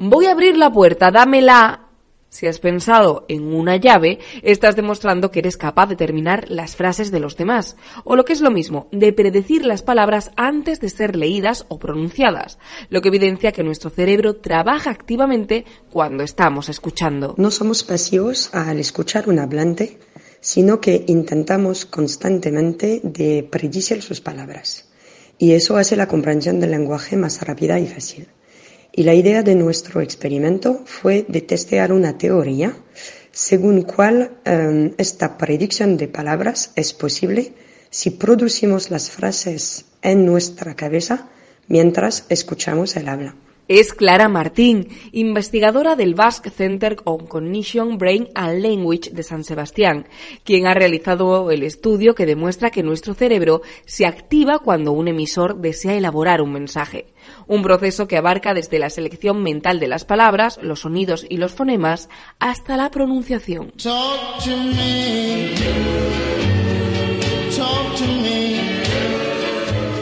Voy 0.00 0.26
a 0.26 0.30
abrir 0.30 0.56
la 0.56 0.72
puerta, 0.72 1.10
dámela. 1.10 1.88
Si 2.28 2.46
has 2.46 2.60
pensado 2.60 3.24
en 3.26 3.52
una 3.52 3.74
llave, 3.78 4.20
estás 4.44 4.76
demostrando 4.76 5.32
que 5.32 5.40
eres 5.40 5.56
capaz 5.56 5.88
de 5.88 5.96
terminar 5.96 6.48
las 6.48 6.76
frases 6.76 7.10
de 7.10 7.18
los 7.18 7.36
demás, 7.36 7.76
o 8.04 8.14
lo 8.14 8.24
que 8.24 8.32
es 8.32 8.40
lo 8.40 8.52
mismo, 8.52 8.86
de 8.92 9.12
predecir 9.12 9.66
las 9.66 9.82
palabras 9.82 10.30
antes 10.36 10.78
de 10.78 10.88
ser 10.88 11.16
leídas 11.16 11.66
o 11.66 11.80
pronunciadas, 11.80 12.60
lo 12.90 13.00
que 13.00 13.08
evidencia 13.08 13.50
que 13.50 13.64
nuestro 13.64 13.90
cerebro 13.90 14.36
trabaja 14.36 14.90
activamente 14.90 15.64
cuando 15.90 16.22
estamos 16.22 16.68
escuchando. 16.68 17.34
No 17.36 17.50
somos 17.50 17.82
pasivos 17.82 18.54
al 18.54 18.78
escuchar 18.78 19.28
un 19.28 19.40
hablante, 19.40 19.98
sino 20.38 20.80
que 20.80 21.06
intentamos 21.08 21.86
constantemente 21.86 23.00
de 23.02 23.42
predecir 23.50 24.00
sus 24.02 24.20
palabras. 24.20 24.88
Y 25.38 25.54
eso 25.54 25.76
hace 25.76 25.96
la 25.96 26.06
comprensión 26.06 26.60
del 26.60 26.70
lenguaje 26.70 27.16
más 27.16 27.42
rápida 27.42 27.80
y 27.80 27.88
fácil. 27.88 28.28
Y 28.98 29.04
la 29.04 29.14
idea 29.14 29.44
de 29.44 29.54
nuestro 29.54 30.00
experimento 30.00 30.82
fue 30.84 31.24
de 31.28 31.40
testear 31.40 31.92
una 31.92 32.18
teoría 32.18 32.76
según 33.30 33.82
cual 33.82 34.40
em, 34.44 34.92
esta 34.98 35.38
predicción 35.38 35.96
de 35.96 36.08
palabras 36.08 36.72
es 36.74 36.94
posible 36.94 37.52
si 37.90 38.10
producimos 38.10 38.90
las 38.90 39.08
frases 39.08 39.84
en 40.02 40.26
nuestra 40.26 40.74
cabeza 40.74 41.28
mientras 41.68 42.24
escuchamos 42.28 42.96
el 42.96 43.08
habla 43.08 43.36
es 43.68 43.92
Clara 43.92 44.28
Martín, 44.28 44.88
investigadora 45.12 45.94
del 45.94 46.14
Basque 46.14 46.50
Center 46.50 46.96
on 47.04 47.26
Cognition, 47.26 47.98
Brain 47.98 48.28
and 48.34 48.62
Language 48.62 49.10
de 49.10 49.22
San 49.22 49.44
Sebastián, 49.44 50.06
quien 50.42 50.66
ha 50.66 50.74
realizado 50.74 51.50
el 51.50 51.62
estudio 51.62 52.14
que 52.14 52.26
demuestra 52.26 52.70
que 52.70 52.82
nuestro 52.82 53.14
cerebro 53.14 53.60
se 53.84 54.06
activa 54.06 54.58
cuando 54.58 54.92
un 54.92 55.08
emisor 55.08 55.58
desea 55.58 55.94
elaborar 55.94 56.40
un 56.40 56.52
mensaje. 56.52 57.06
Un 57.46 57.62
proceso 57.62 58.08
que 58.08 58.16
abarca 58.16 58.54
desde 58.54 58.78
la 58.78 58.88
selección 58.88 59.42
mental 59.42 59.80
de 59.80 59.88
las 59.88 60.04
palabras, 60.04 60.58
los 60.62 60.80
sonidos 60.80 61.26
y 61.28 61.36
los 61.36 61.52
fonemas, 61.52 62.08
hasta 62.38 62.76
la 62.76 62.90
pronunciación. 62.90 63.72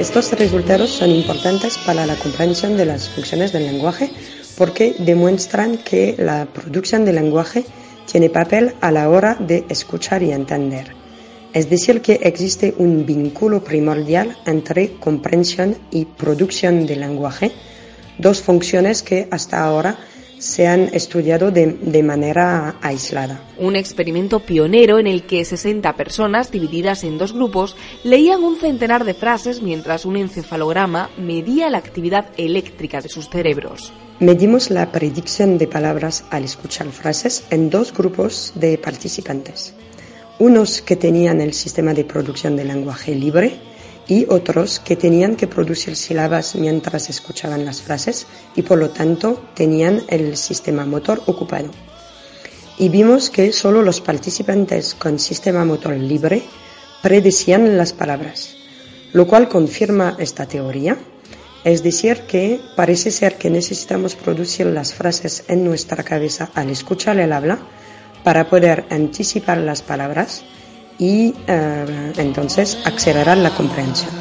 Estos 0.00 0.32
resultados 0.32 0.88
son 0.88 1.10
importantes 1.10 1.76
para 1.76 2.06
la 2.06 2.16
comprensión 2.16 2.74
de 2.78 2.86
las 2.86 3.10
funciones 3.10 3.52
del 3.52 3.66
lenguaje 3.66 4.10
porque 4.56 4.94
demuestran 4.98 5.76
que 5.76 6.14
la 6.18 6.46
producción 6.46 7.04
del 7.04 7.16
lenguaje 7.16 7.66
tiene 8.10 8.30
papel 8.30 8.76
a 8.80 8.90
la 8.92 9.10
hora 9.10 9.36
de 9.38 9.66
escuchar 9.68 10.22
y 10.22 10.32
entender. 10.32 10.94
Es 11.52 11.68
decir, 11.68 12.00
que 12.00 12.14
existe 12.22 12.74
un 12.78 13.04
vínculo 13.04 13.62
primordial 13.62 14.38
entre 14.46 14.94
comprensión 14.94 15.76
y 15.90 16.06
producción 16.06 16.86
del 16.86 17.00
lenguaje, 17.00 17.52
dos 18.16 18.40
funciones 18.40 19.02
que 19.02 19.28
hasta 19.30 19.62
ahora 19.62 19.98
se 20.40 20.66
han 20.66 20.88
estudiado 20.94 21.50
de, 21.50 22.02
manera 22.02 22.76
aislada. 22.80 23.44
Un 23.58 23.76
experimento 23.76 24.40
pionero 24.40 24.98
en 24.98 25.06
el 25.06 25.24
que 25.24 25.44
60 25.44 25.92
personas, 25.94 26.50
divididas 26.50 27.04
en 27.04 27.18
dos 27.18 27.34
grupos, 27.34 27.76
leían 28.02 28.42
un 28.42 28.56
centenar 28.58 29.04
de 29.04 29.14
frases 29.14 29.62
mientras 29.62 30.06
un 30.06 30.16
encefalograma 30.16 31.10
medía 31.18 31.70
la 31.70 31.78
actividad 31.78 32.26
eléctrica 32.38 33.02
de 33.02 33.10
sus 33.10 33.28
cerebros. 33.28 33.92
Medimos 34.18 34.70
la 34.70 34.90
predicción 34.90 35.58
de 35.58 35.66
palabras 35.66 36.24
al 36.30 36.44
escuchar 36.44 36.88
frases 36.88 37.44
en 37.50 37.70
dos 37.70 37.92
grupos 37.92 38.52
de 38.54 38.78
participantes. 38.78 39.74
Unos 40.38 40.80
que 40.80 40.96
tenían 40.96 41.42
el 41.42 41.52
sistema 41.52 41.92
de 41.92 42.04
producción 42.04 42.56
de 42.56 42.64
lenguaje 42.64 43.14
libre 43.14 43.60
y 44.10 44.26
otros 44.28 44.80
que 44.80 44.96
tenían 44.96 45.36
que 45.36 45.46
producir 45.46 45.94
sílabas 45.94 46.56
mientras 46.56 47.08
escuchaban 47.08 47.64
las 47.64 47.80
frases 47.80 48.26
y 48.56 48.62
por 48.62 48.76
lo 48.76 48.90
tanto 48.90 49.40
tenían 49.54 50.02
el 50.08 50.36
sistema 50.36 50.84
motor 50.84 51.22
ocupado. 51.26 51.70
Y 52.76 52.88
vimos 52.88 53.30
que 53.30 53.52
solo 53.52 53.82
los 53.82 54.00
participantes 54.00 54.96
con 54.96 55.20
sistema 55.20 55.64
motor 55.64 55.96
libre 55.96 56.42
predecían 57.04 57.76
las 57.76 57.92
palabras, 57.92 58.56
lo 59.12 59.28
cual 59.28 59.48
confirma 59.48 60.16
esta 60.18 60.44
teoría. 60.44 60.96
Es 61.62 61.84
decir, 61.84 62.22
que 62.22 62.58
parece 62.74 63.12
ser 63.12 63.36
que 63.36 63.48
necesitamos 63.48 64.16
producir 64.16 64.66
las 64.66 64.92
frases 64.92 65.44
en 65.46 65.62
nuestra 65.64 66.02
cabeza 66.02 66.50
al 66.54 66.70
escuchar 66.70 67.20
el 67.20 67.32
habla 67.32 67.60
para 68.24 68.48
poder 68.48 68.86
anticipar 68.90 69.58
las 69.58 69.82
palabras 69.82 70.42
y 71.00 71.34
eh, 71.46 72.12
entonces 72.18 72.76
acelerar 72.84 73.38
la 73.38 73.50
comprensión. 73.50 74.12